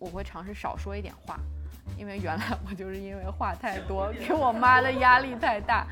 [0.00, 1.38] 我会尝试少说一点话，
[1.98, 5.86] 因为原来我就是因为话太多，给我妈的压力太大。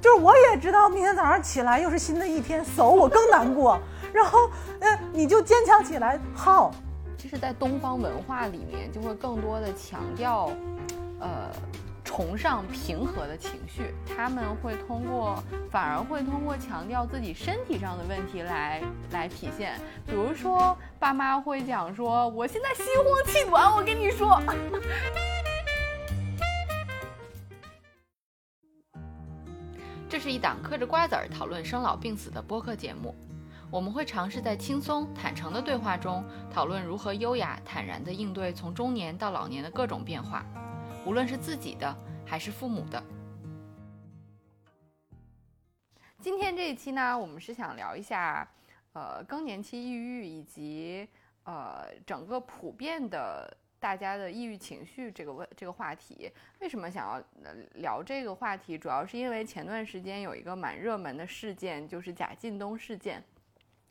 [0.00, 3.76] 就是我也知道明天早上起来又是新的一天，走我更难过。
[4.14, 4.48] 然后，
[4.80, 6.70] 呃，你就坚强起来，好。
[7.18, 10.48] 其实，在东方文化里面，就会更多的强调，
[11.18, 11.50] 呃。
[12.04, 19.80] 崇尚平和的情绪，他们会通过，反而会通过强调自己身体上的问题来来体现。
[20.04, 24.40] 比如说，爸妈会讲说：“我现在心慌气短。”我跟你说，
[30.08, 33.16] 这是一档嗑着瓜子儿讨论生老病死的播客节目。
[33.68, 40.46] 我们会尝试在轻松坦诚的对话中，讨论如何优雅坦然地应对从中年到老年的各种变化。
[41.04, 41.92] 无论是自己的
[42.24, 43.02] 还是父母的，
[46.20, 48.48] 今天这一期呢，我们是想聊一下，
[48.92, 51.08] 呃，更年期抑郁以及
[51.44, 56.30] 呃整个普遍的大家的抑郁情绪这个问这个话题。
[56.60, 57.22] 为什么想要
[57.74, 58.76] 聊这个话题？
[58.76, 63.22] 主要是因为前段时间有一个蛮热门的事件，就是贾进东事件。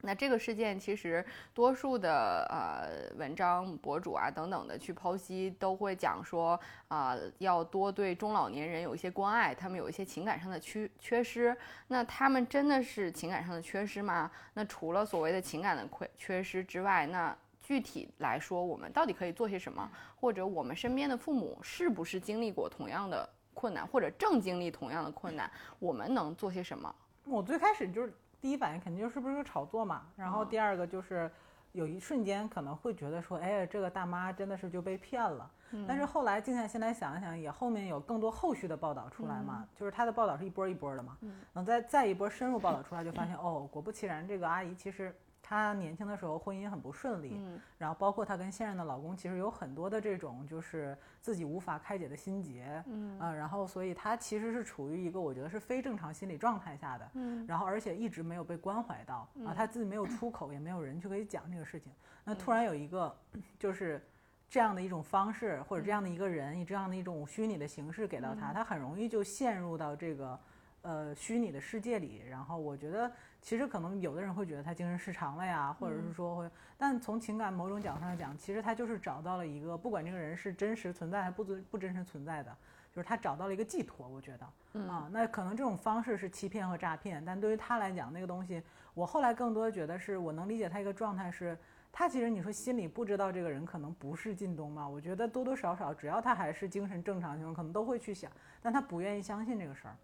[0.03, 11.55] 那这个事件其实，多数的呃文章博主啊等等的去剖析，都会讲说啊，要多对中老年人有一些关爱，他们有一些情感上的缺缺失。
[11.87, 14.31] 那他们真的是情感上的缺失吗？
[14.53, 19.87] 那除了所谓的情感的缺缺失之外，那具体来说，我们到底可以做些什么？
[20.19, 25.49] 或者我们身边的父母是不是经历过同样的困难，或者正经历同样的困难？
[25.77, 26.93] 我们能做些什么？
[27.25, 28.11] 我最开始就是。
[28.41, 31.29] 第一反应肯定就是不是炒作嘛，然后第二个就是
[31.71, 35.49] 有一瞬间可能会觉得说，哎，这个大妈真的是就被骗了。
[35.87, 41.17] 但是后来静下心来想一想，也后面有更多后续的报道出来嘛，就是他的报道是一波一波的嘛，
[41.53, 45.15] 等再再一波深入报道出来，就发现哦，果不其然，这个阿姨其实。
[45.41, 53.19] 她年轻的时候婚姻很不顺利，嗯，然后包括她跟现任的老公，其实有很多的这种就是自己无法开解的心结，嗯。
[53.19, 61.91] 啊，然后所以她其实是处于一个我觉得是非正常心理状态下的，嗯，然后而且一直没有被关怀到，啊，她自己没有出口，也没有人去可以讲这个事情，
[62.23, 63.15] 那突然有一个
[63.59, 64.01] 就是
[64.49, 70.39] 这样的一种方式，或者这样的一个人以这样的一种虚拟的形式给到她，她很容易就陷入到这个
[70.81, 73.11] 呃虚拟的世界里，然后我觉得。
[73.43, 76.47] 其实可能有的人会觉得他精神失常了呀，或者是说会，
[76.77, 82.55] 但从情感某种角度上来讲，其实他就是找到了一个，不管这个人是真实存在还不不不真实存在的，
[82.93, 84.07] 就是他找到了一个寄托。
[84.07, 88.61] 我觉得，啊，那可能这种方式是欺骗和诈骗，但对于他来讲，那个东西，
[88.93, 91.57] 我后来更多的觉得是我能理解他一个状态是，
[91.91, 94.87] 他其实你说心里不知道这个人可能不是靳东嘛？
[94.87, 98.31] 我觉得多多少少，只要他还是精神正常情况，可能都会去想，
[98.61, 99.95] 但他不愿意相信这个事儿，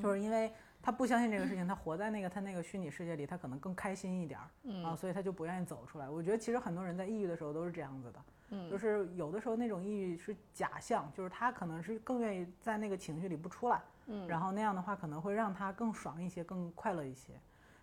[0.00, 0.52] 就是因为。
[0.82, 4.48] 他不相信这个事情， 他活在那个他那个虚拟世界里，他可能更开心一点儿
[4.82, 6.08] 啊，所以他就不愿意走出来。
[6.08, 17.34] 我觉得其实很多人在抑郁的时候都是这样子的，嗯，就是有的时候那种抑郁是假象，就是他可能是更愿意在那个情绪里不出来，嗯，然后那样的话可能会让他更爽一些，更快乐一些，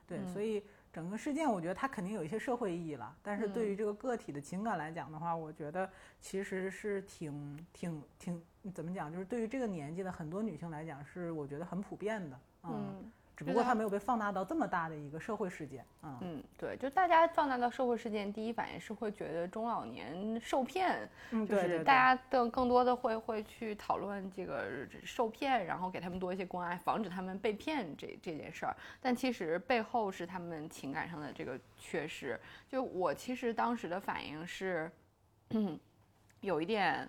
[0.07, 5.87] 对，所以整个事件我觉得它肯定有一些社会意义了，但是对于这个个体的情感来讲的话，我觉得
[6.19, 12.39] 其实是挺挺挺怎么讲，就是对于这个年纪的很多女性来讲，是我觉得很普遍的。
[12.63, 15.85] 嗯，只不过它没有被放大到这么大的一个社会事件。
[16.03, 21.07] 嗯嗯，对，就大家放大到社会事件，第一反应是会觉得中老年受骗，
[21.47, 28.75] 就是大家更更多的会会去讨论这个受骗，然后给他们多一些关爱，防止他们被骗这这件事儿。
[28.99, 32.39] 但其实背后是他们情感上的这个缺失。
[32.67, 34.91] 就我其实当时的反应是，
[35.51, 35.79] 嗯，
[36.41, 37.07] 有一点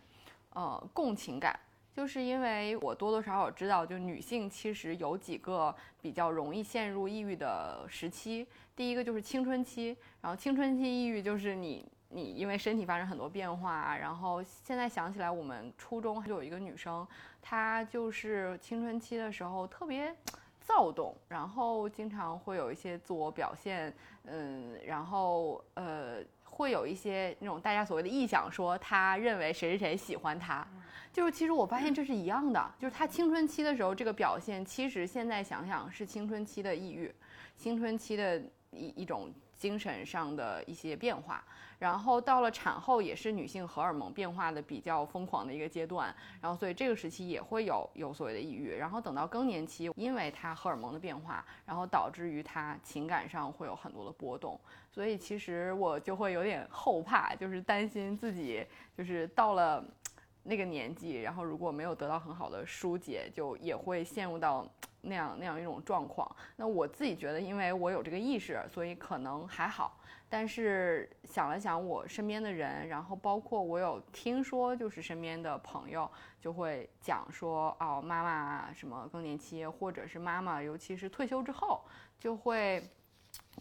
[0.59, 1.59] 呃共情感。
[1.93, 8.47] 就是因为我多多少少知道，就女性其实有几个比较容易陷入抑郁的时期。
[8.77, 17.05] 第一个就是青春期，然后青春期抑郁就是你你因为身体发生很多变化，然后现在想起来，我们初中就有一个女生，
[17.43, 20.15] 她就是青春期的时候特别
[20.61, 23.93] 躁动，然后经常会有一些自我表现，
[24.27, 26.23] 嗯，然后呃。
[26.59, 30.67] 会有一些那种大家所谓的臆想，说他认为谁谁谁喜欢他，
[31.13, 37.11] 就是其实我发现这是一样的，就是他青春期的时候这个表现，其实现在想想是青春期的抑郁，
[37.57, 38.39] 青春期的
[38.73, 39.33] 一一种。
[39.59, 41.45] 精神上的一些变化，
[41.79, 54.59] 然后到了产后也是女性荷尔蒙变化的比较疯狂的一个阶段，然后所以这个时期也会有有所谓的抑郁，然后等到更年期，因为她荷尔蒙的变化，然后导致于她情感上会有很多的波动，
[54.91, 58.67] 所以其实我就会有点后怕，就是担心自己
[58.97, 59.85] 就是到了
[60.43, 64.67] 那个年纪，然后如果没有得到很好的疏解，就也会陷入到。
[65.01, 69.99] 那样那样一种状况，那我自己觉得，因为我有这个意识，所以可能还好。
[70.31, 81.83] 但是想了想我身边的人，然后包括我有听说，就是身边的朋友就会讲说，哦，妈妈什么更年期，或者是妈妈，尤其是退休之后，
[82.21, 82.87] 就会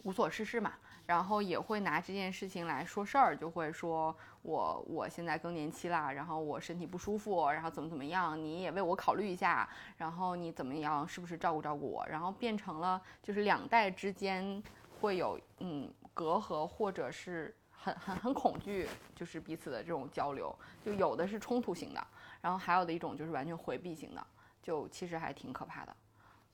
[0.04, 0.74] 无所事事嘛，
[1.08, 9.68] 然后也会拿这件事情来说事儿，就会说我我现在更年期啦，然后我身体不舒服，然后怎么怎么样，你也为我考虑一下，
[9.98, 14.62] 然后你怎么样，是不是照顾照顾我，然后变成了就是两代之间
[15.00, 15.92] 会有嗯。
[16.18, 22.08] 隔阂或者是很很很恐惧，就是彼此的这种交流，就有的是冲突型的，
[22.42, 24.28] 然后还有的一种就是完全回避型的，
[24.60, 25.96] 就其实还挺可怕的。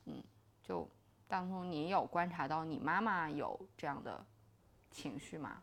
[0.04, 0.22] 嗯，
[0.62, 0.86] 就
[1.26, 4.22] 当中你有观察到你妈妈有这样的
[4.94, 5.58] 情绪吗？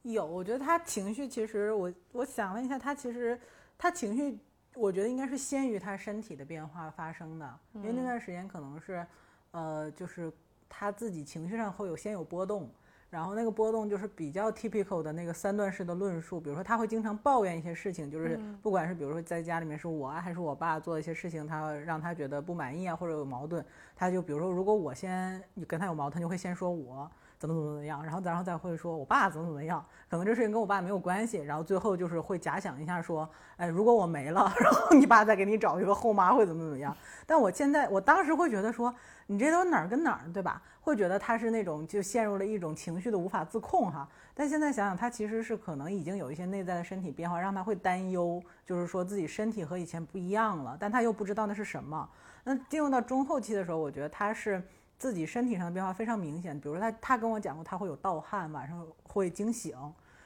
[0.00, 3.38] 有，我觉得他情绪其实我我想了一下，他其实
[3.76, 4.38] 他情绪，
[4.74, 9.06] 我觉得应该是先于他身体的变化发生的，因为那段时间可能是，
[9.50, 10.32] 呃，就是
[10.68, 12.70] 他自己情绪上会有先有波动。
[13.10, 23.64] 然后那个波动就是比较 typical 的那个三段式的论述，比如说他会经常抱怨一些事情，就是不管是比如说在家里面是我啊还是我爸做一些事情，他让他觉得不满意啊或者有矛盾，
[23.94, 27.08] 他就比如说如果我先跟他有矛盾，就会先说我
[27.46, 36.96] 怎么怎么怎么样，然后然后再会说我爸怎么怎么样，可能这事情跟我爸没有关系，然后最后就是会假想一下说，哎，如果我没了， 然后你爸再给你找一个后妈会怎么怎么样？
[37.26, 38.94] 但我现在我当时会觉得说。
[39.26, 40.60] 你这都哪儿跟哪儿，对吧？
[40.82, 44.06] 会觉得他是那种就陷入了一种情绪的无法自控哈。
[44.34, 52.06] 但现在想想，他其实是可能已经有一些内在的身体变化，让他会担忧，就是说自己身体和以前不一样了，但他又不知道那是什么。
[52.44, 54.62] 那进入到中后期的时候，我觉得他是
[54.98, 56.58] 自己身体上的变化非常明显。
[56.58, 59.76] 比如说他他跟我讲过，他会有盗汗，晚上会惊醒，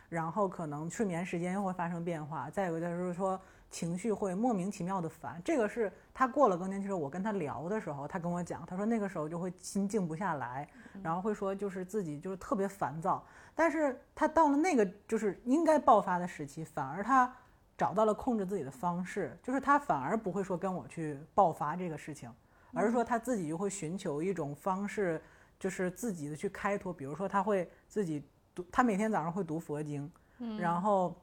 [0.08, 2.48] 然后可能睡眠时间又会发生变化。
[2.50, 3.40] 再有一个就是说。
[3.70, 10.66] 情绪会莫名其妙的烦，这个是他过了更年期之后，我跟他聊的时候，他跟我讲，他说那个时候就会心静不下来，
[11.02, 13.22] 然后会说就是自己就是特别烦躁，
[13.54, 17.30] 但是他到了那个就是应该爆发的时期，反而他
[17.76, 22.32] 找到了控制自己的方式，就是他反而不会说跟我去爆发这个事情，
[22.72, 25.20] 而是说他自己就会寻求一种方式，
[25.58, 28.22] 就是自己的去开脱，比如说他会自己
[28.54, 30.10] 读，他每天早上会读佛经，
[30.58, 31.14] 然后。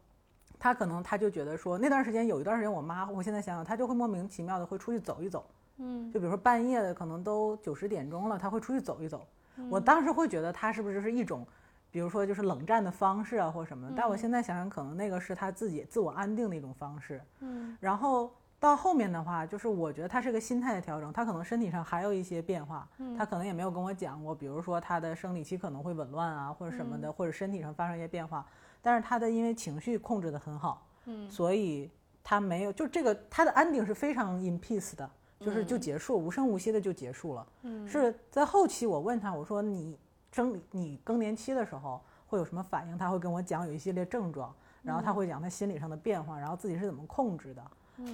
[0.57, 5.45] 他可能他就觉得说那段时间有一段时间我妈，我现在想想，他就会莫名其妙的会出去走一走，
[5.77, 9.27] 嗯，就比如说半夜的可能都九十点钟了，他会出去走一走。
[9.69, 11.45] 我当时会觉得他是不是就是一种，
[11.91, 13.93] 比如说就是冷战的方式啊或什么的。
[13.97, 17.21] 但我现在想想，可能那个是他自己自我安定的一种方式。
[17.41, 22.87] 嗯，然后到后面的话，就是我觉得他是个心态的调整，他可能身体上还有一些变化，
[23.17, 28.45] 他可能也没有跟我讲过，比如说他的生理期可能会紊乱啊或者什么的，或者身体上发生一些变化。
[28.81, 31.91] 但是他的因为情绪控制的很好，嗯，所以
[32.23, 35.09] 他没有就这个他的 ending 是非常 in peace 的，
[35.39, 39.97] 就是就结束无声无息的就结束了，嗯，是在后期我问他我说你
[40.31, 42.97] 生理你更年期的时候会有什么反应？
[42.97, 47.63] 他会跟我讲有一系列症状，然后他会讲他心理上的变化，然后自己是怎么控制的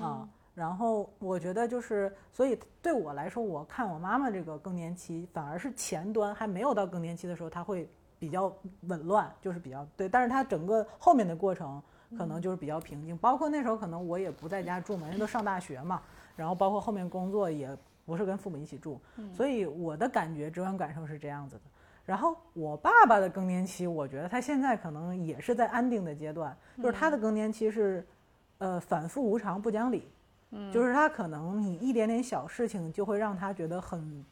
[0.02, 0.28] 啊？
[0.54, 7.88] 然后我觉得就是所以对我来说，我看我妈妈这个更年期反而是前端还没有到更年期的时候，她会。
[8.22, 11.82] 比较紊乱，就是比较对，但是她整个后面的过程
[12.16, 16.00] 可能就是比较平静，包括那时候可能我也不在家住嘛，人都上大学嘛，
[16.36, 17.76] 然后包括后面工作也
[18.06, 19.02] 不是跟父母一起住，
[19.34, 21.62] 所以我的感觉直观感受是这样子的。
[22.06, 28.06] 然后我爸爸的更年期，我觉得他现在可能也是在安定的阶段，就是他的更年期是，
[28.62, 30.08] 呃，反复无常不讲理，
[30.52, 34.24] 嗯，就是他可能你一点点小事情就会让他觉得很。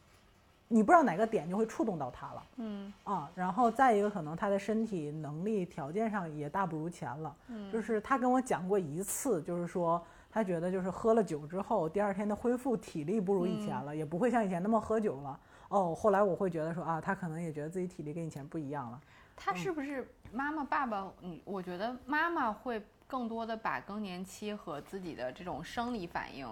[0.71, 15.39] 你不知道哪个点就会触动到他了，嗯啊，然后再一个可能他的身体能力条件上也大不如前了，嗯，就是他跟我讲过一次，就是说他觉得就是喝了酒之后，第二天的恢复体力不如以前了，也不会像以前那么喝酒了。
[15.69, 19.01] 哦，后来我会觉得说啊，他可能也觉得自己体力跟以前不一样了。
[19.35, 21.11] 他是不是妈妈爸爸？
[21.21, 22.79] 嗯，我觉得妈妈会
[23.09, 26.47] 更多的把更年期和自己的这种生理反应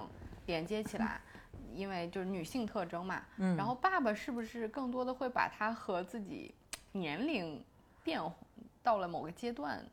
[0.48, 1.22] 连接起来。
[1.76, 6.56] 因为就是女性特征嘛，嗯，然后爸爸是不是更多的会把他和自己
[6.92, 7.64] 年龄
[8.04, 8.20] 变
[8.82, 9.86] 到了某个阶段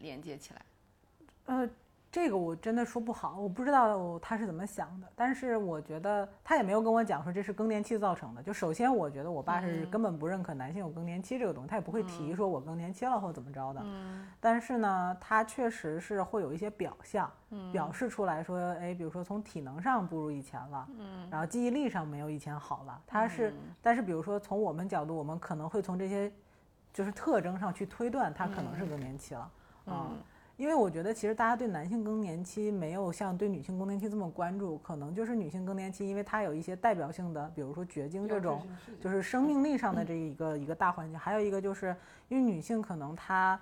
[0.00, 0.62] 连接起来？
[1.46, 1.68] 呃。
[2.14, 5.06] 这个我真的说不好，我不知道他是怎么想的。
[5.16, 8.40] 但是我觉得他也没有跟我讲说这是更年期造成的。
[8.40, 13.80] 就首先，我觉得我爸是根本不认可男性有更年期这个东西，他也不会提说我更年期了或怎么着的。
[13.82, 14.24] 嗯。
[14.38, 17.28] 但是呢，他确实是会有一些表象，
[17.72, 23.02] 表示出来说，哎，比如说从体能上不如以前了，嗯，然后记忆力上没有以前好了。
[23.08, 23.52] 他是，
[23.82, 26.32] 但是比如说从我们角度，我们可能会从这些
[26.92, 29.50] 就是特征上去推断他可能是更年期了，
[29.86, 30.16] 嗯。
[30.56, 38.64] 因为我觉得其实大家对男性更年期没有像对女性更年期这么关注，可能就是女性更年期，因为它有一些代表性的，比如说绝经这种，
[39.00, 41.18] 就是生命力上的这一个一个大环境。
[41.18, 41.94] 还有一个就是
[42.28, 43.60] 因为女性可能她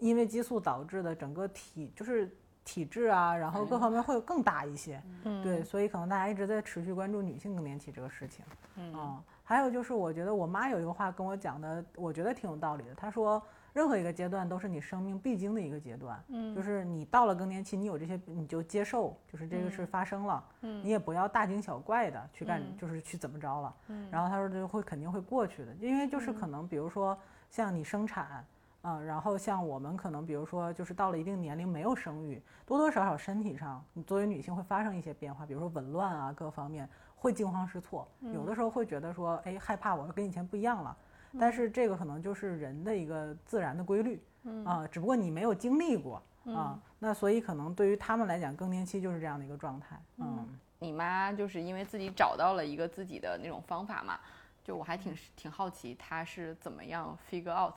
[0.00, 2.30] 因为激素导致的整个体就是
[2.62, 5.02] 体质啊，然后各方面会更大一些。
[5.22, 8.44] 嗯，对，所以可能大家一直在持续关注女性更年期这个事情。
[8.76, 12.94] 嗯，还有就是我觉得我妈有一个话跟我讲的，我觉得挺有道理的。
[12.94, 13.42] 她说。
[13.74, 27.18] 任何一个阶段都是你生命必经的一个阶段，嗯，就是你到了更年期，你有这些你就接受，就是这个事发生了，嗯，你也不要大惊小怪的去干，就是去怎么着了，嗯，然后他说就会肯定会过去的，因为就是可能比如说
[27.50, 28.46] 像你生产，
[28.82, 40.96] 嗯，然后像我们可能比如说就是到了一定年龄没有生育，多多少少身体上你作为女性会发生一些变化，比如说紊乱啊各方面会惊慌失措，有的时候会觉得说哎害怕我跟以前不一样了。
[41.38, 44.22] 但是这个可能就是人的一个自然的规律，
[44.64, 50.00] 啊，只不过你没有经历过啊，那所以可能对于他们来讲，更年期就是这样的一个状态。
[50.18, 50.46] 嗯，
[50.78, 54.18] 你妈就是因为自己找到了一个自己的那种方法嘛，
[54.62, 57.74] 就我还挺挺好奇，她是怎么样 figure out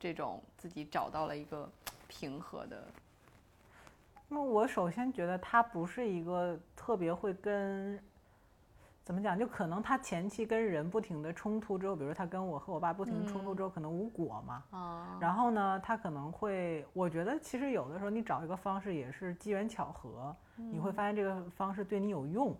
[0.00, 1.70] 这种自己找到了一个
[2.08, 2.84] 平和的。
[4.28, 7.98] 那我首先觉得她不是一个特别会跟。
[9.08, 9.38] 怎么讲？
[9.38, 14.62] 就可能他前期跟人不停的冲突之后，比如他跟我和我爸不停的冲突之后，可能无果嘛。
[14.70, 15.16] 啊。
[15.18, 22.54] 然后呢，他可能会，我觉得其实有的时候你找一个方式也是机缘巧合，你会发现这个方式对你有用，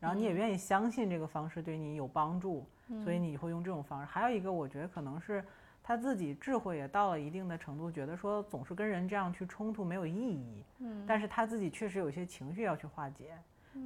[0.00, 2.66] 然后你也愿意相信这个方式对你有帮助，
[3.04, 4.06] 所以你会用这种方式。
[4.06, 5.44] 还有一个，我觉得可能是
[5.84, 10.64] 他自己智慧也到了一定的程度，觉得说总是跟人这样去冲突没有意义。
[10.80, 11.04] 嗯。
[11.06, 13.38] 但是他自己确实有些情绪要去化解，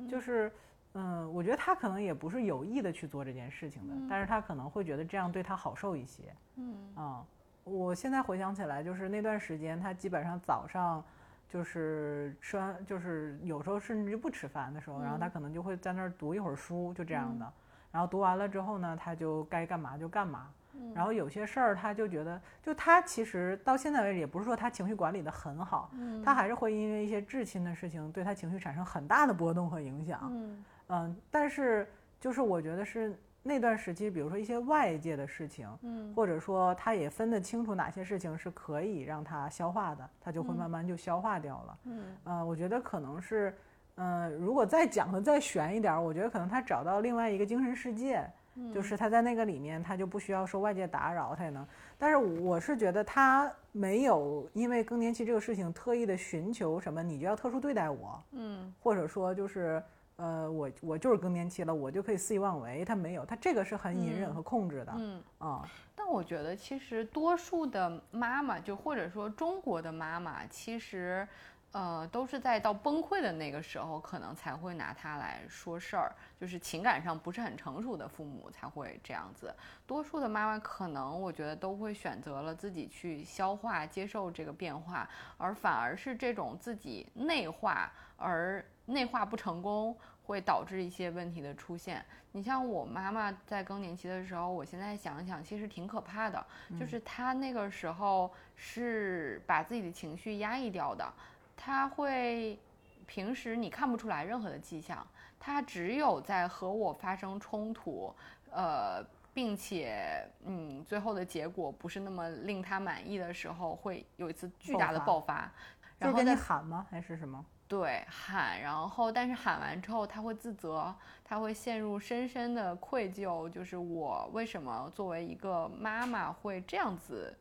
[0.08, 0.50] 就是。
[0.98, 6.34] 嗯，我觉得他可能也不是有意的去做这件事情的，但是他可能会觉得这样对他好受一些。
[6.56, 7.24] 嗯啊，
[7.64, 11.04] 我现在回想起来，就是那段时间，他基本上早上
[11.48, 17.52] 就是吃完，就是有时候甚至就不吃饭的时候，然后他可能就会在那儿读一会儿书，就这样的。
[17.92, 20.48] 然后读完了之后呢，他就该干嘛就干嘛。
[20.94, 25.90] 然后有些事儿，他就觉得，就他其实到现在为止，也不是说他情绪管理的很好，
[26.22, 30.20] 他还是会因为一些至亲的事情，对他情绪产生很大的波动和影响。
[30.30, 30.64] 嗯。
[30.88, 31.86] 嗯，但是
[32.20, 43.56] 就是我觉得是那段时期，比如说一些外界的事情，嗯，或者说他也分得清楚哪些事情是可以让他消化的，他就会慢慢就消化掉了，嗯，呃，我觉得可能是，
[43.96, 48.28] 嗯，如果再讲的再悬一点，我觉得可能他找到另外一个精神世界，
[48.74, 51.64] 就是他在那个里面，他就不需要受外界打扰，他也能。
[51.98, 59.82] 但是我是觉得他没有因为更年期这个事情特意的寻求什么，你就要特殊对待我，嗯，或者说就是。
[60.16, 62.82] 呃，我我就是更年期了，我就可以肆意妄为。
[62.86, 64.94] 他没有，他这个是很隐忍和控制的。
[64.96, 71.28] 嗯啊，但我觉得其实多数的妈妈，就或者说中国的妈妈，其实，
[71.72, 76.14] 呃，都是在到崩溃的那个时候，可能才会拿它来说事儿。
[76.40, 79.54] 就是情感上不是很成熟的父母才会这样子。
[79.86, 85.06] 多数的妈妈可能，我觉得都会选择了自己去消化、接受这个变化，
[85.36, 88.64] 而反而是这种自己内化而。
[88.86, 92.04] 内化不成功会导致一些问题的出现。
[92.32, 96.44] 你像我妈妈在更年期的时候，我现在想想，其实挺可怕的。
[96.78, 101.10] 就是她那个时候是把自己的情绪压抑掉的，
[101.56, 102.58] 她会
[103.06, 105.06] 平时你看不出来任何的迹象，
[105.40, 108.14] 她只有在和我发生冲突，
[108.50, 109.02] 呃，
[109.32, 115.50] 并且嗯，最后的结果不是那么令她满意的时候，会有一次巨大的爆发。
[115.98, 116.86] 然后跟你喊吗？
[116.90, 117.42] 还是什么？
[117.68, 120.94] 对，喊，然后但是喊完之后他会自责，
[121.24, 127.36] 他会陷入深深的愧疚，就是我为什么作为一个妈妈会这样子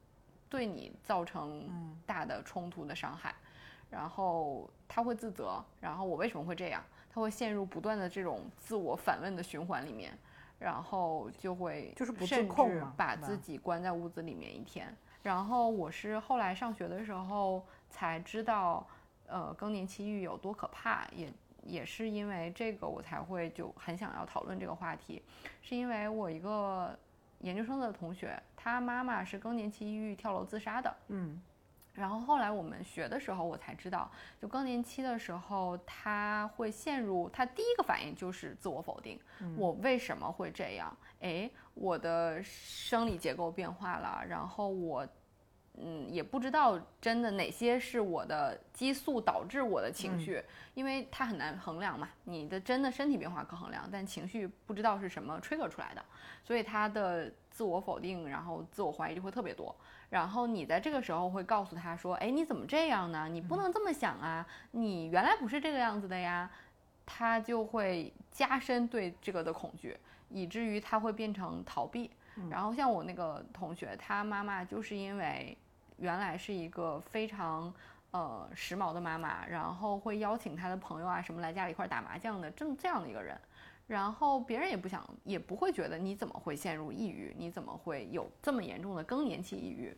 [0.50, 1.70] 对你造成
[2.08, 3.36] 大的冲突的伤害，
[3.92, 6.82] 然后他会自责，然后我为什么会这样？
[7.14, 10.12] 他会陷入不断的这种自我反问的循环里面，
[10.58, 14.92] 然后就会就是不甚至把自己关在屋子里面一天。
[15.22, 18.84] 然后我是后来上学的时候才知道。
[19.28, 21.08] 呃，更年期抑郁有多可怕？
[21.16, 21.32] 也
[21.64, 25.22] 也是因为这个，我才会就很想要讨论这个话题，
[25.62, 26.98] 是因为我一个
[27.40, 30.96] 研究生的同学，他妈妈是更年期抑郁跳楼自杀的。
[31.08, 31.42] 嗯，
[31.94, 39.20] 然后后来我们学的时候，我才知道，就更年期的时候，他会陷入他第一个反应就是自我否定，
[39.58, 40.96] 我为什么会这样？
[41.22, 45.08] 哎，我的生理结构变化了，然后我。
[45.78, 50.42] 嗯，也不知道真的哪些是我的激素导致我的情绪，
[50.74, 52.10] 因为它很难衡量嘛。
[52.24, 56.04] 你的真的身体变化可衡量，但情绪不知道是什么 trigger 出来的，
[56.44, 59.76] 所以他的自我否定，然后自我怀疑就会特别多。
[60.10, 63.28] 然后你在这个时候会告诉他说：“哎，你怎么这样呢？
[63.28, 64.48] 你不能这么想啊！
[64.72, 66.50] 你原来不是这个样子的呀。”
[67.06, 69.96] 他就会加深对这个的恐惧，
[70.30, 72.10] 以至于他会变成逃避。
[72.50, 75.58] 然后像我那个同学，他妈妈就是因为。
[75.98, 77.74] 原来是一个非常
[78.12, 83.40] 呃时髦的妈妈，然后会邀请她的朋友啊什么来家里一块打麻将的，这这样的一个人，
[83.88, 89.96] 然后别人也不想，也不会觉得你怎么会陷入抑郁，你怎么会有这么严重的更年期抑郁，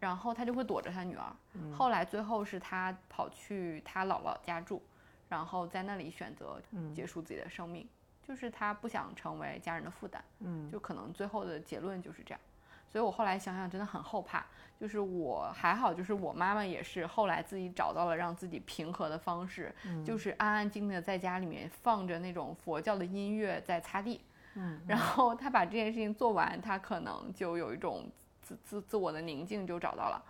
[0.00, 1.36] 然后他就会躲着他女儿，
[1.72, 4.82] 后来最后是他跑去他姥姥家住，
[5.28, 6.60] 然后在那里选择
[6.94, 7.86] 结束自己的生命，
[8.22, 12.40] 就是他不想成为家人的负担，嗯，就可能最后的结论就是这样。
[12.96, 14.42] 所以我后来想想，真的很后怕。
[14.80, 24.22] 就是我还好，就是我妈妈也是后来自己找到了让自己平和的方式，就是安安静静的在家里面放着那种佛教的音乐在擦地。
[24.54, 28.06] 嗯，然后她把这件事情做完，她可能就有一种
[28.40, 30.24] 自自自我的宁静就找到了。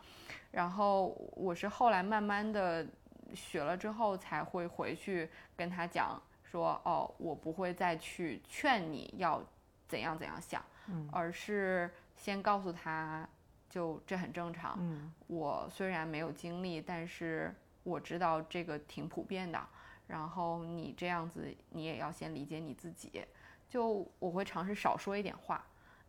[0.51, 1.07] 然后
[1.37, 2.85] 我是后来慢慢的
[3.33, 9.41] 学了之后，才会回去跟她讲说，哦，我不会再去劝你要
[9.87, 10.61] 怎样怎样想，
[11.13, 11.89] 而是。
[12.17, 13.29] 先告诉他，
[13.69, 14.77] 就这很正常。
[14.81, 19.61] 嗯，我虽然没有经历，但是我知道这个挺普遍的。
[20.07, 23.25] 然后你这样子，你也要先理解你自己。
[23.69, 25.65] 就我会尝试少说一点话，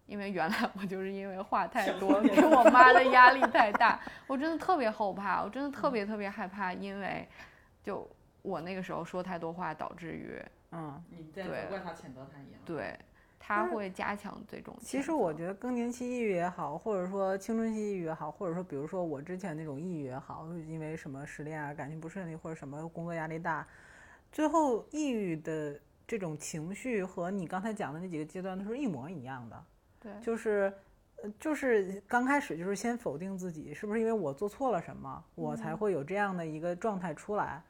[0.05, 3.99] 因为原来我就是因为话太多，给我妈的压力 太大。
[4.27, 7.27] 我真的特别后怕，我真的特别特别害怕，因为
[7.81, 8.07] 就
[8.43, 10.39] 我那个时候说太多话，导致于
[10.71, 12.61] 嗯，你在责怪他、谴责他一样。
[12.63, 12.97] 对。
[13.39, 14.75] 他会加强这种。
[14.82, 23.65] 其实我觉得更年期抑郁也好，或者说青春期抑郁也好，或者说比如说我之前那种抑郁也好，因为什么失恋啊、感情不顺利或者什么工作压力大，
[24.32, 29.63] 最后抑郁的这种情绪和你刚才讲的那几个阶段都是一模一样的。
[30.00, 30.74] 对，就是，
[31.22, 37.56] 呃，就是刚开始就是先否定自己，是不是因为我做错了什么，我才会有这样的一个状态出来？
[37.56, 37.63] 嗯，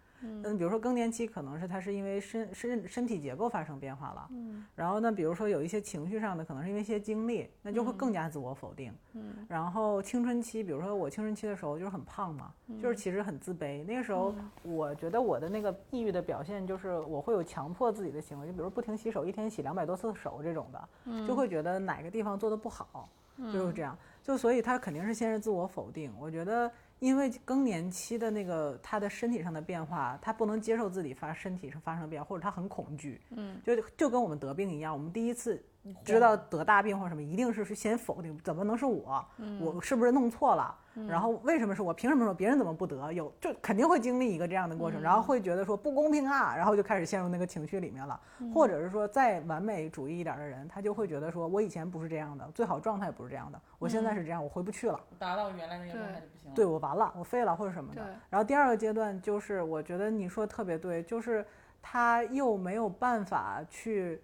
[0.58, 14.34] 比如说更年期可能是他是因为身身身体结构发生变化了，嗯，然后呢，比如说有一些情绪上的，可能是因为一些经历，那就会更加自我否定，嗯，然后青春期，比如说我青春期的时候就是很胖嘛，就是其实很自卑，那个时候
[14.64, 23.08] 我觉得我的那个抑郁的表现就是我会有强迫自己的行为，就比如不停洗手，一天洗两百多次手这种的，就会觉得哪个地方做的不好，
[23.54, 26.72] 就是这样，就所以他肯定是先是自我否定，我觉得。
[27.00, 35.64] 因为更年期的那个他的身体上的变化，他不能接受自己发身体上发生变化，或者他很恐惧，嗯，就就跟我们得病一样，我们第一次。
[36.04, 39.26] 知道得大病或者什么，一定是先否定，怎么能是我？
[39.62, 40.78] 我是不是弄错了？
[41.08, 41.94] 然后为什么是我？
[41.94, 43.12] 凭什么说别人怎么不得？
[43.12, 48.20] 有就肯定会经历一个这样的过程，然后会觉得说不公平啊，然后就开始陷入那个情绪里面了。
[48.54, 56.56] 或者是说再完美主义一点的人，他就会觉得说我以前不是这样的，最好状态不是这样的，我现在是这样，我回不去了，达到原来那个状态就不行了。
[56.56, 58.02] 对我完了，我废了或者什么的。
[58.30, 61.46] 然后第二个阶段就是，我觉得你说特别对，就是
[61.82, 64.22] 他又没有办法去。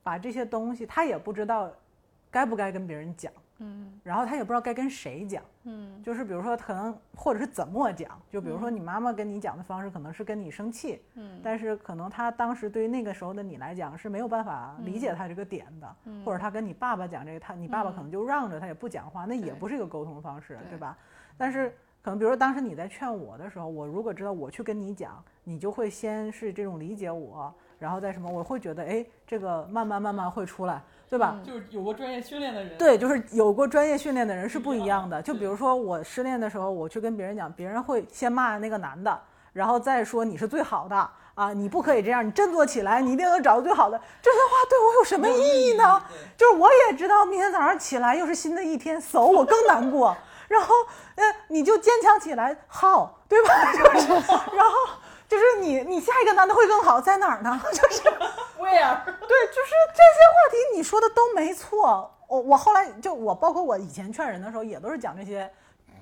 [0.00, 1.70] 把这些东西，他也不知道
[2.30, 20.96] 该不该跟别人讲，嗯，然后他也不知道该跟谁讲，嗯，就是比如说可能或者是怎么讲，就比如说你妈妈跟你讲的方式可能是跟你生气，嗯，但是可能他当时对于那个时候的你来讲是没有办法理解他这个点的，或者他跟你爸爸讲这个，他你爸爸可能就让着他也不讲话，那也不是一个沟通方式，对吧？
[21.36, 27.52] 但是可能比如说当时你在劝我的时候，我如果知道我去跟你讲，你就会先是这种理解我。
[27.78, 31.38] 然后再什么，我会觉得，哎，这个慢慢慢慢会出来，对吧？
[31.44, 32.76] 就是有过专业训练的人。
[32.76, 35.22] 对，就是有过专业训练的人是不一样的。
[35.22, 39.20] 就比如说我失恋的时候，我去跟别人讲，别人会先骂那个男的，
[39.52, 44.00] 然后再说你是最好的啊，你不可以这样，你振作起来，你一定能找到最好的。
[44.20, 46.02] 这些话对我有什么意义呢？
[46.36, 50.16] 就是我也知道，明天早上起来又是新的一天，走我更难过。
[50.48, 50.74] 然后，
[51.14, 53.50] 呃，你就坚强起来，好，对吧？
[53.72, 54.08] 就是，
[54.56, 54.98] 然后。
[55.28, 57.60] 就是你，你下一个男的会更好，在哪儿呢？
[57.70, 58.02] 就是，
[58.58, 59.04] where？
[59.04, 62.10] 对，就是这些话题你说的都没错。
[62.26, 65.50] 我我后来就我包括我以前劝人的时候，也都是讲这些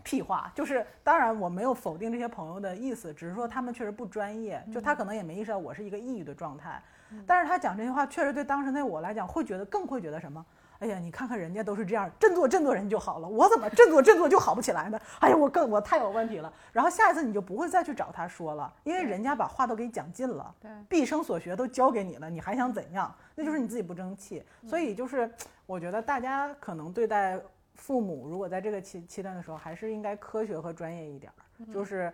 [0.02, 0.50] 屁话。
[0.54, 6.80] 就是当然我没有否定这些朋友的意思，只是说他们确实不专业，就他可能也没意识到我是一个抑郁的状态。
[7.26, 10.44] 但是他讲这些话，确实对当时那我来讲，会觉得更会觉得什么？
[10.78, 15.00] 哎呀，你看看人家都是这样，振作振作人就好了，我怎么振作振作就好不起来呢？
[15.20, 16.52] 哎呀，我更我太有问题了。
[16.72, 23.14] 然后下一次你就不会再去找他说了，因为人家把话都给你讲尽了，对，毕生所学都教给你了，你还想怎样？
[23.34, 24.44] 那就是你自己不争气。
[24.66, 25.30] 所以就是
[25.64, 27.40] 我觉得大家可能对待
[27.74, 32.12] 父母如果在这个期期段的时候，还是应该科学和专业一点儿，就是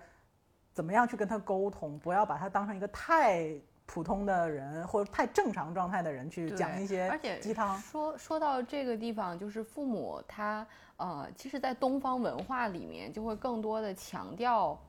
[0.72, 3.50] 怎么样去跟他沟通，不要把他当成一个太。
[3.92, 7.78] 普通的人或者太正常状态的人去讲一些鸡汤。
[7.78, 14.80] 说说到这个地方，就是父母他呃，其实，在东方文化里面，就会更多的强调，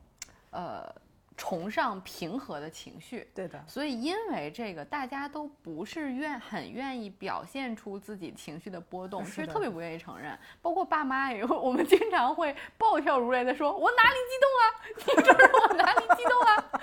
[0.52, 0.90] 呃，
[1.36, 3.28] 崇尚平和的情绪。
[3.34, 3.62] 对的。
[3.66, 10.38] 所以因为这个，大家都不是愿很愿意表现出自己情绪的波动，其实特别不愿意承认。
[10.62, 14.64] 包括爸妈也会，我们经常会暴跳如雷的说：“我哪里激动啊？
[14.96, 15.38] 你知道
[15.68, 16.80] 我哪里激动了？”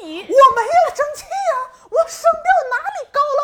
[0.00, 0.06] 我。
[0.06, 1.52] 是你，我没有生气呀，
[1.90, 3.42] 我声调哪里高了？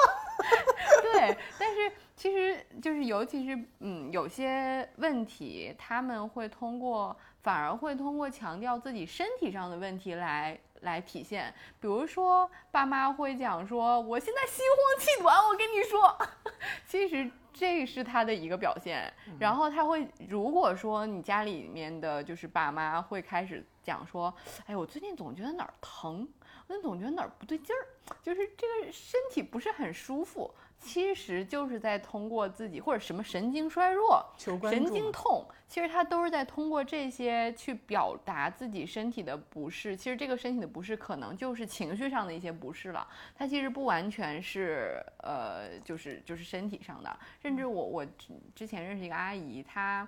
[1.13, 11.53] 对，但是其实就是，尤其是嗯，有些问题他们会通过，反而会通过强调自己身体上的问题来来体现。
[11.81, 16.17] 比如说，爸妈会讲说：“我现在心慌气短。”我跟你说，
[16.87, 17.31] 其实。
[17.59, 24.31] 这是他的一个表现，然后他会，如果说你家里面的就是爸妈会开始讲说，
[24.67, 26.29] 哎，我最近总觉得哪儿疼，
[26.69, 27.83] 我总觉得哪儿不对劲儿，
[28.23, 30.53] 就是这个身体不是很舒服。
[30.79, 39.97] 其实就是在通过自己或者什么神经衰弱、神经痛，其实他都是在通过这些去表达自己身体的不适。
[39.97, 47.19] 其实这个身体的不适可能就是情绪上的一些不适了，它其实不完全是呃，就是就是身体上的。
[47.41, 48.07] 甚至我我
[48.55, 50.07] 之前认识一个阿姨，她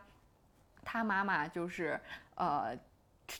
[0.85, 1.99] 她妈妈就是
[2.35, 2.79] 呃，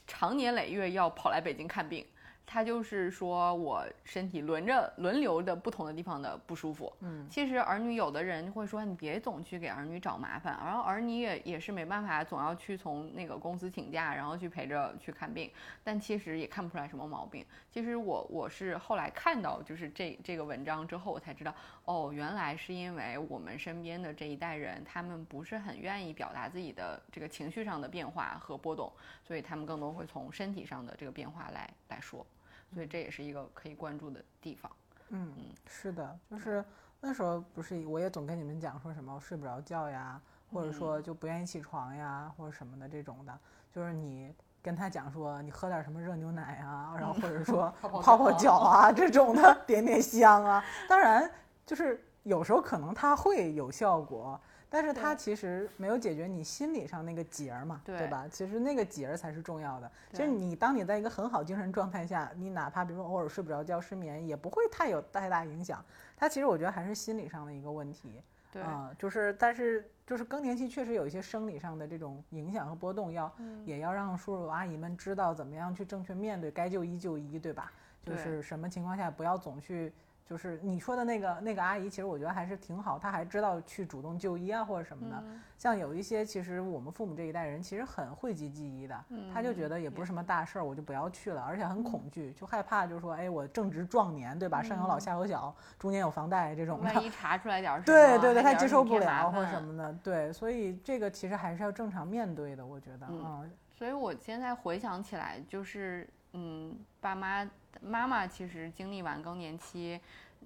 [0.07, 2.03] 长年累月要跑来北京看病。
[2.51, 15.51] 他就是说我身体轮着轮流的不同的地方的不舒服，嗯，其实儿女有的人会说你别总去给儿女找麻烦，然后儿女也也是没办法，总要去从那个公司请假，然后去陪着去看病，
[15.83, 17.45] 但其实也看不出来什么毛病。
[17.69, 21.53] 其实我我是后来看到就是这这个文章之后，我才知道
[21.85, 28.91] 哦，原来是因为我们身边的这一代人，他们不是很愿意表达自己的这个情绪上的变化和波动，
[29.23, 32.25] 所以他们更多会从身体上的这个变化来来说。
[32.73, 34.71] 所以这也是一个可以关注的地方。
[35.09, 36.63] 嗯嗯，是的，就是
[36.99, 40.21] 那时候不是我也总跟你们讲说什么睡不着觉呀，
[40.53, 43.39] 或者说就不愿意起床呀，或者什么的这种的，
[43.71, 51.29] 就是你跟他讲说你喝点什么热牛奶啊，然后或者说 泡泡脚啊这种的点点香啊，当然
[51.65, 54.39] 就是有时候可能它会有效果。
[54.69, 58.27] 但是它其实没有解决你心理上那个结儿嘛，对吧？
[58.29, 59.91] 其实那个结儿才是重要的。
[60.11, 65.83] 其实你当你在一个很好精神状态下，你哪怕比如说偶尔睡不着觉、失眠，也不会太有太大影响。
[66.15, 68.21] 它其实我觉得还是心理上的一个问题。
[68.51, 68.63] 对，
[68.97, 73.31] 就是但是就是更年期确实有一些生理上的这种影响和波动，要
[73.65, 77.71] 也要让叔叔阿姨们知道怎么样去正确面对，该就医就医，对吧？
[78.05, 79.91] 就是什么情况下不要总去。
[80.29, 85.23] 就是你说的那个那个阿姨，其实我觉得还是挺好，她还知道去主动就医啊或者什么的。
[85.57, 94.61] 像有一些，其实我们父母这一代人其实很讳疾忌医的，他就觉得也不是什么大事儿，我就不要去了，而且很恐惧，就害怕，就是说，哎，我正值壮年，对吧？
[94.61, 103.41] 上有老下有小，中间有房贷这种的，万一查出来点 什么，对对对，他接受不了或者什么的，对，所以这个其实还是要正常面对的，我觉得啊。
[103.71, 107.49] 所以我现在回想起来，就是嗯，爸妈。
[107.81, 109.99] 妈妈其实经历完更年期，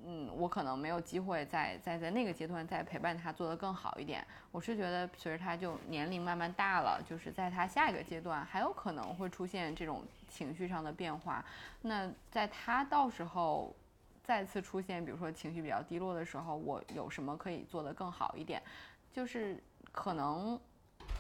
[0.05, 4.25] 嗯，我可能没有机会再、再在那个阶段再陪伴她做得更好一点。
[4.51, 11.43] 我是觉得随着她就年龄慢慢大了，就是在她下一个阶段还有可能会出现这种情绪上的变化。
[11.81, 13.75] 那在她到时候
[14.23, 18.61] 再次出现，比如说情绪比较低落的时候，我有什么可以做得更好一点？
[19.11, 20.59] 就是可能。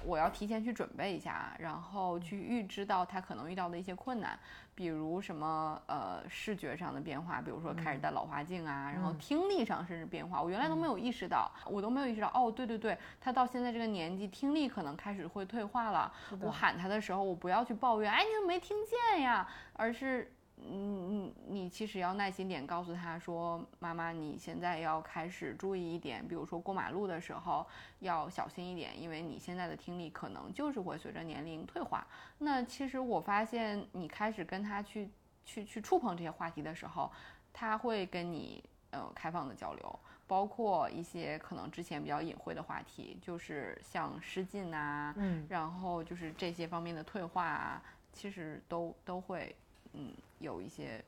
[0.05, 4.37] 我要提前去准备一下，然后去预知到他可能遇到的一些困难，
[4.75, 16.11] 比如什么呃视觉上的变化，比如说开始戴老花镜啊，然后听力上甚至变化，我原来都没有意识到，我都没有意识到，哦，对对对，他到现在这个年纪，听力可能开始会退化了。
[16.41, 19.47] 我喊他的时候，我不要去抱怨，哎，你怎么没听见呀？
[19.73, 20.32] 而是。
[20.57, 27.65] 嗯，你你其实要耐心点，告诉他说，妈妈，你现在要开始注意一点，比如说过马路的时候
[27.99, 32.07] 要小心一点，因为你现在的听力可能就是会随着年龄退化。
[32.37, 35.09] 那其实我发现，你开始跟他去
[35.43, 37.11] 去去触碰这些话题的时候，
[37.51, 49.53] 他会跟你呃开放的交流，包括一些可能之前比较隐晦的话题，就是像失禁啊，嗯，然后就是这些方面的退化啊，其实都都会。
[49.95, 50.11] 嗯，
[50.43, 51.03] 有一些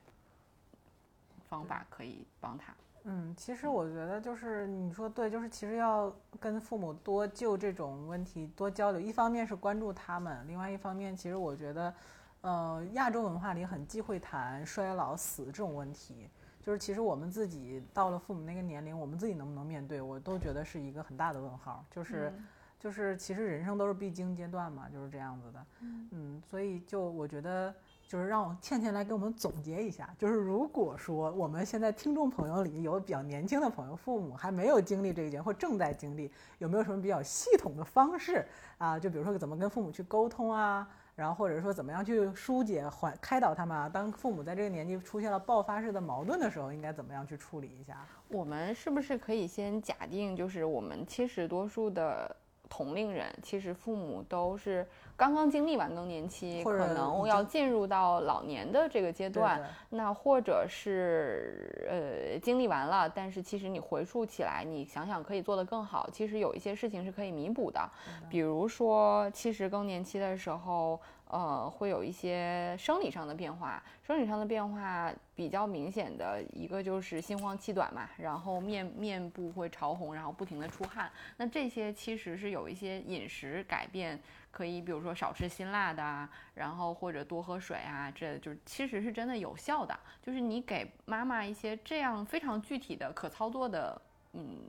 [1.48, 2.74] 方法可以帮他。
[3.04, 9.00] 嗯，其实我觉得就是你说对，就是其实要跟父母多就这种问题多交流。
[9.00, 11.94] 一方面是关注他们，另外一方面，其实我觉得，
[12.40, 16.28] 呃，亚洲文化里很忌讳谈衰老、死这种问题。
[16.60, 21.84] 就是其实我们自己到了父母那个年龄，我们自己能不能面对，我都觉得是一个很大的问号。
[21.92, 22.32] 就是，
[22.80, 25.66] 就是其实人生都是必经阶段嘛，就是这样子的。
[26.10, 27.72] 嗯，所以就我觉得，
[28.08, 38.46] 就是让倩倩来给我们总结一下，就是如果说我们现在听众朋友里有比较年轻的朋友，父母还没有经历这一件或正在经历，有没有什么比较系统的方式
[38.78, 38.98] 啊？
[38.98, 40.88] 就比如说怎么跟父母去沟通啊？
[41.16, 43.88] 然后或者说怎么样去疏解、缓开导他们啊？
[43.88, 48.06] 当父母在这个年纪出现了爆发式的矛盾的时候，应该怎么样去处理一下？
[48.28, 52.36] 我们是不是可以先假定，就是我们七十多数的
[52.68, 59.62] 同龄人，其实父母都是刚刚经历完更年期，可能要进入到老年的这个阶段。
[59.90, 66.08] 那或者是呃经历完了，但是其实你回溯起来，你想想可以做得更好。
[66.12, 67.80] 其实有一些事情是可以弥补的，
[68.28, 71.00] 比如说其实更年期的时候。
[71.28, 81.10] 呃，会有一些生理上的变化，生理上的变化比较明显的一个就是心慌气短嘛，然后面面部会潮红，然后不停的出汗。
[81.36, 84.20] 那这些其实是有一些饮食改变，
[84.52, 89.98] 可以比如说少吃辛辣的啊，然后或者多喝水啊，这就其实是真的有效的。
[90.22, 94.00] 就是你给妈妈一些这样非常具体的可操作的，
[94.34, 94.60] 嗯，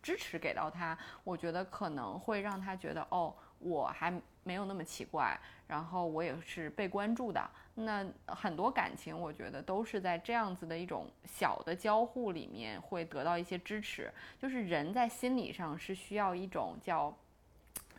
[0.00, 4.12] 支持给到她，我觉得可能会让她觉得哦，我还
[4.44, 5.36] 没有那么奇怪。
[5.66, 14.12] 然后我也是被关注的，那很多感情，我觉得都是在这样子的一种小的交互里面会得到一些支持。
[14.38, 17.16] 就是人在心理上是需要一种叫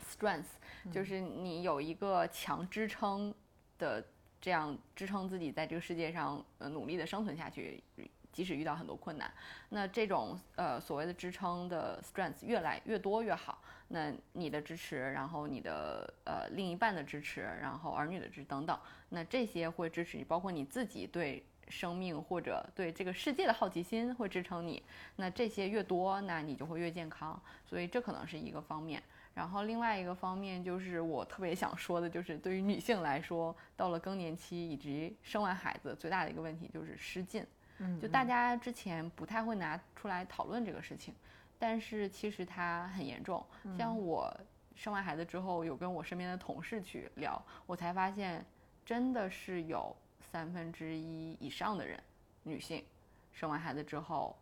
[0.08, 0.46] strength，
[0.92, 3.34] 就是你有一个强支撑
[3.80, 4.06] 的，
[4.40, 7.84] 这样支撑自己在这个世界上呃努力的生存下去。
[8.32, 9.34] 即使遇到很多困难，
[9.70, 13.58] 那这种呃所谓的支撑的 strength 越来越多越好。
[13.88, 18.78] 那你的支持，然后你的呃另一半的支持，然后儿女的支持等等，
[19.10, 24.82] 那这些会支持你，包括你自己对生命或者对这个世界的好奇心会支撑你。
[25.16, 27.40] 那这些越多，那你就会越健康。
[27.66, 29.02] 所以这可能是一个方面。
[29.34, 37.46] 然后另外一个方面就是我特别想说的，就是对于女性来说，到了更年期以及生完孩子，最大的一个问题就是失禁。
[37.80, 41.14] 嗯，就大家之前不太会拿出来讨论这个事情，
[41.58, 43.46] 但是其实它很严重。
[43.78, 44.36] 像我
[44.76, 48.46] 生完孩子之后，有跟我身边的同事去聊，我才发现，
[48.86, 52.02] 真的是有三分之一以上的人，
[52.44, 52.84] 女性
[53.32, 54.36] 生完孩子之后，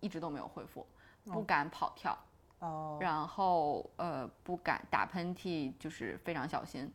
[0.00, 0.86] 一直都没有恢复，
[1.24, 2.18] 不敢跑跳，
[2.58, 6.92] 哦，然后呃不敢打喷嚏，就是非常小心。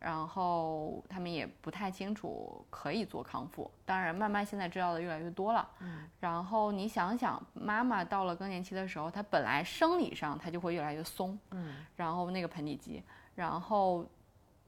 [0.00, 5.68] 然后他们也不太清楚可以做康复，当然慢慢现在知道的越来越多了。
[5.80, 13.02] 嗯，然后你想想，妈妈到了更年期的时候，她本来生理上她就会越来越松，嗯，然后那个盆底肌，
[13.34, 14.06] 然后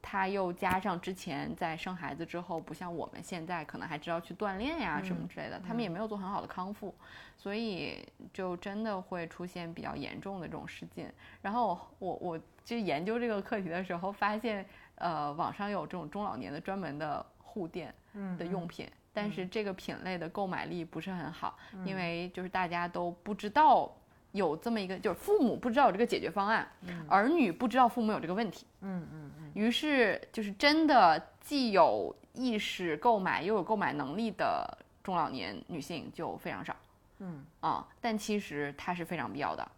[0.03, 6.95] 她又加上之前在生孩子之后，不像我们现在可能还知道去锻炼呀什么之类的，他们也没有做很好的康复，
[7.39, 11.11] 所以就真的会出现比较严重的这种失禁。
[11.41, 14.67] 然后我我就研究这个课题的时候发现。
[14.97, 17.93] 呃，网上有这种中老年的专门的护垫
[18.39, 23.91] 的用品，但是这个品类的购买力不是很好，因为就是大家都不知道
[24.33, 26.67] 有这么一个，就是父母不知道有这个解决方案，
[27.09, 36.75] 儿女不知道父母有这个问题，嗯嗯嗯，于是就是真的既有意识购买又有购买能力的中老年女性就非常少，
[37.19, 37.45] 嗯。
[37.61, 39.69] 啊，但其实它是非常必要的。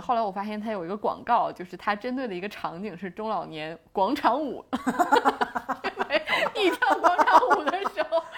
[0.00, 4.64] 后来我发现它有一个广告，就是它针对的一个场景是中老年广场舞，
[5.84, 6.22] 因为
[6.54, 7.78] 你跳广场舞的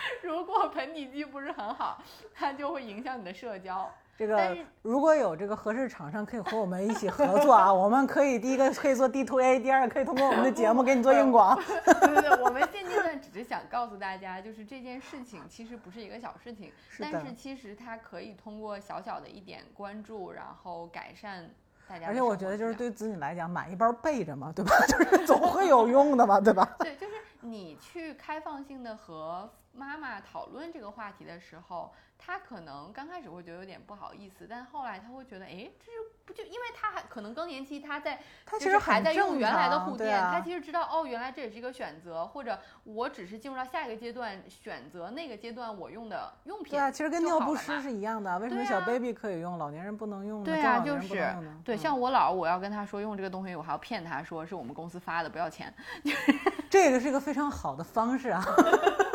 [0.23, 2.03] 如果盆底肌不是很好，
[2.35, 3.91] 它就会影响你的社交。
[4.15, 11.57] 这个如果有这个合适厂商可以和我们一起合作啊， 我们可以第一个可以做 D to A，第二个可以通过我们的节目给你做 硬广。
[11.57, 21.51] 对对对，我们现阶段只是想告诉大家，就是这件事情其实不是一个小事情，但是其实它可以通过小小的一点关注，然后改善
[21.89, 22.07] 大家。
[22.07, 24.73] 而且我觉得就是对子女来讲，买一包备着嘛，对吧？
[24.87, 26.77] 就是总会有用的嘛，对吧？
[26.81, 31.93] 对，就是你去开放性的和妈妈讨论这个话题的时候。
[32.25, 46.71] 她可能刚开始会觉得有点不好意思，但后来她会觉得，哎，这是不就因为她还可能更年期，她在她其实还在用原来的护垫，她其实知道哦，原来这也是一个选择，或者我只是进入到下一个阶段，选择那个阶段我用的用品。
[46.71, 50.45] 对啊，其实跟尿不湿是一样的，为什么小 baby 可以用，老年人不能用呢？
[50.45, 55.75] 对啊，就是对，像我姥，我要跟他说用这个东西，我还要骗他说是我们公司发的，不要钱。
[56.71, 58.41] 这个是一个非常好的方式啊。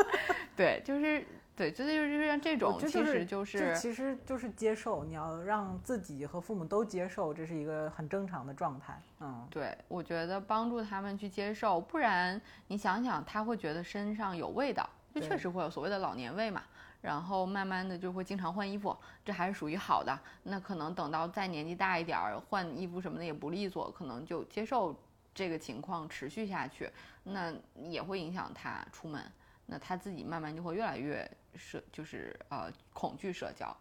[0.58, 1.24] 对，就是。
[1.58, 8.96] 对，就是就是像这种，其实就是其实就是接受，你要让自己和父母都接受，这是一个很正常的状态。
[9.18, 16.62] 嗯，对，我觉得帮助他们去接受，不然你想想，他会觉得身上有味道，就确实会有所谓的老年味嘛。
[17.00, 20.16] 然后慢慢的就会经常换衣服，这还是属于好的。
[20.44, 24.94] 那可能等到再年纪大一点儿，换衣服什么的也不利索，可能就接受
[25.34, 26.88] 这个情况持续下去，
[27.24, 29.20] 那也会影响他出门。
[29.70, 33.76] 那他自己慢慢就会越来越社，就是呃恐惧社交，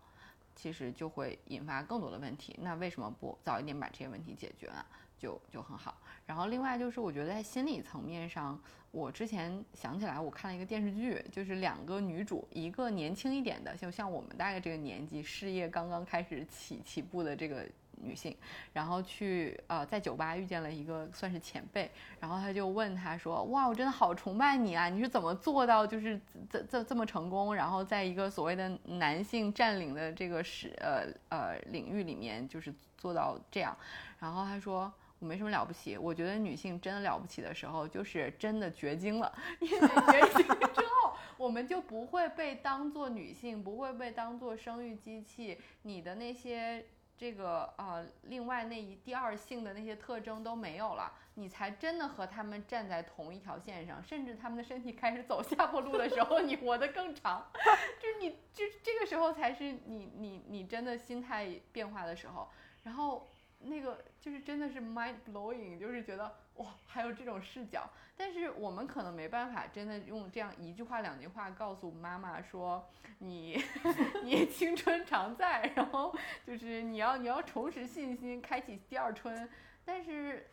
[0.54, 2.54] 其实就会引发更多的问题。
[2.62, 4.86] 那为什么不早一点把这些问题解决呢？
[5.18, 5.98] 就就很好。
[6.26, 17.66] 然后另外就是我觉得在心理层面上，我之前想起来我看了一个电视剧，就是两个女主，一个年轻一点的，就像我们大概这个年纪，事业刚刚开始起起步的这个。
[18.02, 18.36] 女性，
[18.74, 24.88] 然后去呃在酒吧遇见了一个算是前辈，然后他就问他说：“哇，我真的好崇拜你啊！
[24.88, 27.54] 你是怎么做到就是这这这么成功？
[27.54, 33.76] 然后在一个所谓的男性占领的这个是呃呃领域里面，就是做到这样？”
[34.20, 39.32] 然后他说：“我没什么了不起，我觉得女性真的了不起的时候，就是真的绝经了。
[39.60, 46.86] 因为绝经之后，我们就不会被当做女性，不会被当做生育机器，你的那些。”
[47.18, 57.50] 这个呃，另外那一第二性的那些特征都没有了，你才真的和他们站在同一条线上，甚至他们的身体开始走下坡路的时候，你活得更长，
[58.00, 62.48] 就是你就这个时候才是你你你真的心态变化的时候，
[62.84, 63.28] 然后
[63.60, 66.34] 那个就是真的是 mind blowing，就是觉得。
[66.58, 72.88] 哇，还有这种视角，但是我们可能没办法真的用这样一句话、两句话告诉妈妈说
[73.20, 73.64] 你
[74.24, 76.16] 你青春常在，然后
[76.46, 79.50] 就是你要你要重拾信心，开启第二春。
[79.86, 80.48] 但是，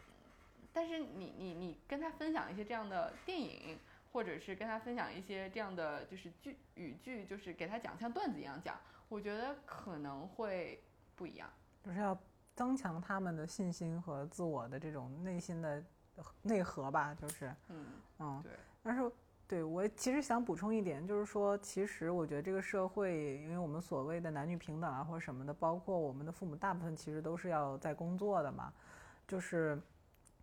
[0.73, 3.79] 但是你你你跟他分享一些这样的电影，
[4.13, 10.81] 或者是跟他分享一些这样的就是句语句，就是给他讲像段子一样讲，我觉得可能会
[11.17, 11.51] 不一样，
[11.85, 12.17] 就是要
[12.55, 15.83] 增强他们的信心和自我的这种内心的。
[16.43, 17.87] 内核吧，就是，嗯
[18.21, 18.53] 嗯，对。
[18.85, 19.11] 但是，
[19.49, 28.73] 对我其实想补充一点，就是说，其实我觉得这个社会，因为我们所谓的男女平等啊，或者什么的，包括我们的父母，大部分其实都是要在工作的嘛。
[29.27, 29.77] 就是，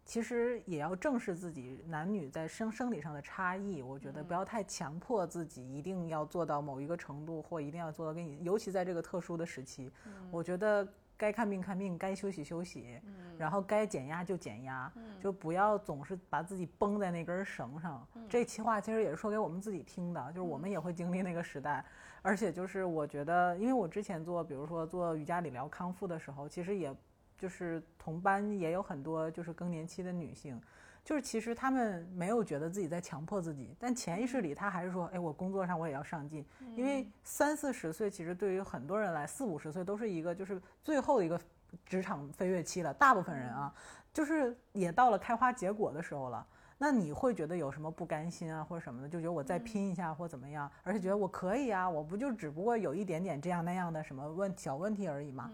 [0.04, 3.82] 其实也要正视自己男女在生生理上的差异。
[3.82, 9.90] 我觉得不要太强迫自己一定要做到某一个程度，或一定要做到跟你，尤其在这个特殊的时期，
[10.30, 10.86] 我觉得。
[11.22, 13.00] 该看病看病，该休息休息，
[13.38, 18.08] 然后该减压就减压，就不要总是把自己绷在那根绳上。
[18.28, 21.86] 这期话其实也是说给我们自己听的，就是我们也会经历那个时代，
[22.24, 26.92] 而且就是我觉得，因为我之前做，比如说做瑜伽理疗康复的时候，其实也
[27.38, 30.60] 就是同班也有很多就是更年期的女性。
[31.04, 36.46] 就是其实他们没有觉得自己在强迫自己，但潜意识里他还是说，哎，我工作上我也要上进。
[36.76, 41.40] 因为三四十岁其实对于很多人来，四五十岁都是一个就是最后一个
[41.86, 42.94] 职场飞跃期了。
[42.94, 43.74] 大部分人啊，
[44.14, 46.46] 就是也到了开花结果的时候了。
[46.78, 55.52] 那你会觉得有什么不甘心啊，或者什么的，就觉得我再拼一下或怎么样，而且觉得我可以啊，我不就只不过有一点点这样那样的什么问小问题而已嘛。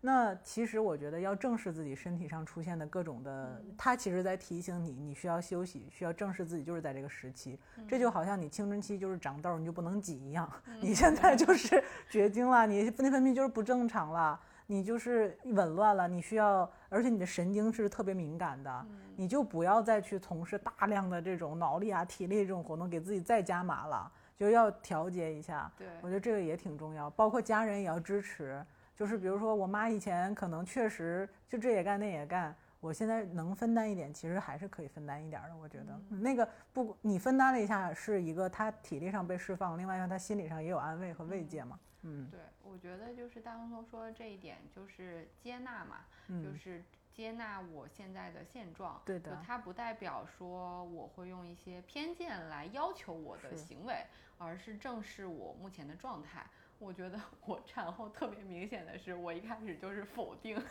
[0.00, 7.58] 那其实我觉得要正视自己身体上出现的各种的，它其实在提醒你，你需要休息，需要正视自己，就是在这个时期。
[7.88, 10.48] 这就好像你青春期就是长痘，你就不能挤一样。
[10.80, 25.72] 你现在就是绝经了，你内分泌就是不正常了，你就是紊乱了，你需要，而且你的神经是特别敏感的，你就不要再去从事大量的这种脑力啊、体力这种活动，给自己再加码了，就要调节一下。
[25.76, 28.64] 对，我觉得这个也挺重要，包括家人也要支持。
[28.96, 35.56] 就是比如说，我妈以前可能确实就这也干那也干，我现在能分担一点，其实还是可以分担一点的。
[35.56, 41.78] 我觉得那个不，你分担了一下，是一个她体力上被释放，另外让她心理上也有安慰和慰藉嘛。
[42.02, 45.98] 嗯，对，我觉得就是大红头说的这一点，就是接纳嘛，
[46.42, 46.82] 就是
[47.12, 49.02] 接纳我现在的现状。
[49.04, 53.94] 对的，它不代表说我会用一些偏见来要求我的行为，
[54.38, 56.46] 而是正视我目前的状态。
[56.78, 60.62] 我觉得我产后特别明显的是，我一开始就是否定，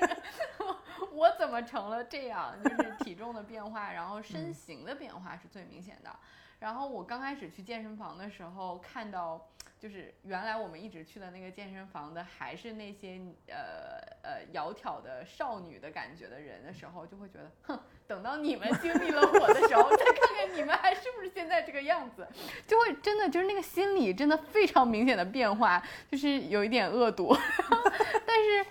[1.12, 2.54] 我怎么成了这样？
[2.64, 6.10] 就是体重的变化，然后身形的变化是最明显的。
[6.58, 22.26] 然后我刚开始去健身房的时候，看到就是原来我们一直去的那个健身房的，还是那些呃呃窈窕的少女的感觉的人的时候，就会觉得，哼，等到你们经历了我的时候，再看看你们还是不是现在这个样子，
[22.66, 27.36] 就会真的就是那个心理真的非常明显的变化，就是有一点恶毒，
[28.26, 28.66] 但是，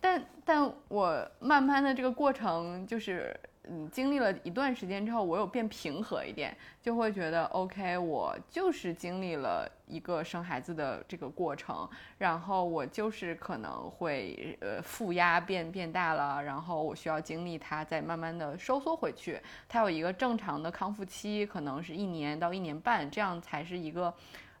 [0.00, 3.38] 但但我慢慢的这个过程就是。
[3.68, 19.38] 嗯，经历了一段时间之后，我有变平和一点，就会觉得 OK，我就是经历了一个生孩子的这个过程，然后我就是可能会呃负压变变大了，然后我需要经历它再慢慢的收缩回去，
[19.68, 24.12] 它有一个正常的康复期，可能是一年到一年半，这样才是一个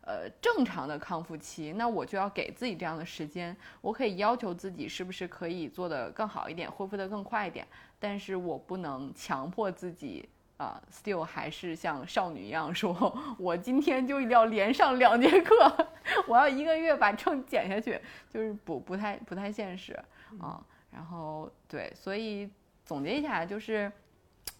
[0.02, 3.56] 呃正常的康复期，那我就要给自己这样的时间。
[3.80, 7.66] 我可以要求自己是不是可以做得更好一点，恢复得更快一点，
[8.00, 15.88] 但是我不能强迫自己啊，still 还是像少女一样说，我今天就一定要连上两节课，
[16.26, 19.92] 我要一个月把秤减下去，就是不不太不太现实
[20.40, 20.60] 啊。
[20.90, 22.50] 然后对，所以
[22.84, 23.92] 总结一下就是。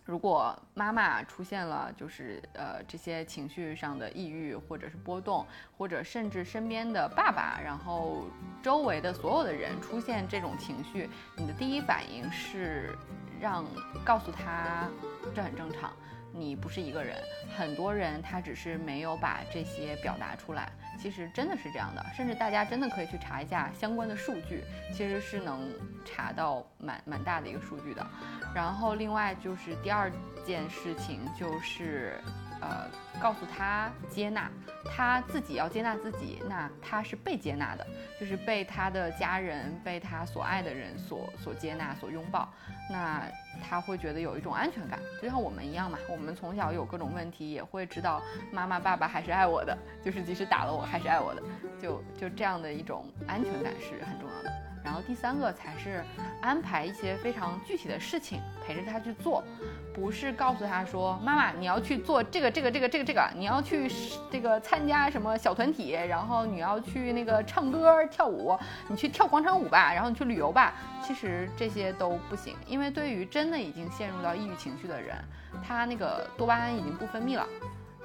[0.05, 5.47] 如果妈妈出现了就是呃这些情绪上的抑郁或者是波动，
[5.79, 8.25] 或者甚至身边的爸爸，然后
[8.61, 12.97] 周围的所有的人出现这种情绪，你的第一反应是
[13.41, 13.65] 让
[14.05, 14.89] 告诉他
[15.33, 15.93] 这很正常，
[16.33, 17.17] 你不是一个人，
[17.57, 20.73] 很多人他只是没有把这些表达出来。
[20.99, 24.63] 其实真的是这样的，甚至大家真的可以去查一下相关的数据，
[24.93, 25.69] 其实是能
[26.05, 28.07] 查到蛮蛮大的一个数据的。
[28.55, 30.11] 然后另外就是第二
[30.45, 32.21] 件事情就是，
[32.61, 32.87] 呃，
[33.21, 34.51] 告诉他接纳，
[34.85, 37.87] 他自己要接纳自己，那他是被接纳的，
[38.19, 42.49] 就是被他的家人、被他所爱的人所所接纳、所拥抱。
[42.91, 43.23] 那
[43.63, 45.99] 他会觉得有一种安全感，就像我们一样嘛。
[46.09, 48.21] 我们从小有各种问题，也会知道
[48.53, 51.43] 妈妈、爸爸还是爱我的，就是即使打了我还是爱我的，
[51.81, 54.70] 就就这样的一种安全感是很重要的。
[54.83, 56.03] 然后第三个才是
[56.41, 59.45] 安排一些非常具体的事情陪着他去做，
[59.93, 63.91] 不是告诉他说妈妈你要去做这个这个这个这个这个，你要去
[64.31, 68.59] 这个参加什么小团体，然后你要去那个唱歌跳舞，
[68.89, 70.75] 你去跳广场舞吧，然后你去旅游吧。
[71.03, 75.17] 其实这些都不行，因为对于真的已经陷入到抑郁情绪的人，
[75.63, 77.47] 他那个多巴胺已经不分泌了，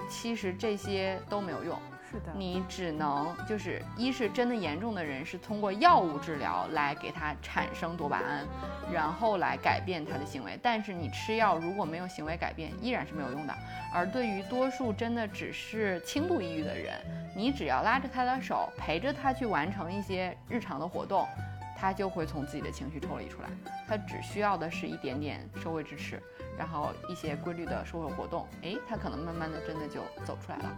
[0.09, 1.77] 其实这些都没有用。
[2.11, 8.45] 是的你只能就是一是真的严重的人是通过药物治疗来给他产生多巴胺，
[8.93, 10.57] 然后来改变他的行为。
[10.61, 13.55] 但是你吃药如果没有行为改变，依然是没有用的。
[13.93, 16.93] 而对于多数真的只是轻度抑郁的人，
[17.35, 21.27] 你只要拉着他的手，陪着他去完成一些日常的活动，
[21.75, 23.49] 他就会从自己的情绪抽离出来。
[23.87, 26.21] 他只需要的是一点点社会支持，
[26.57, 30.77] 然后一些规律的社会活动，诶，他可能慢慢的真的就走出来了。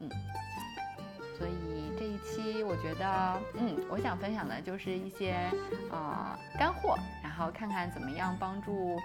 [0.00, 0.10] 嗯。
[1.38, 1.52] 所以
[1.98, 5.32] 这一期我觉得，嗯，我想分享的就是一些
[5.90, 8.96] 啊干货，然后看看怎么样帮助，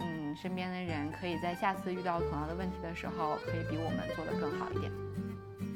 [0.00, 4.90] 嗯，身边的人可以在下次遇到同样的问题的时候，可以比我们做的更好一点。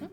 [0.00, 0.10] 嗯。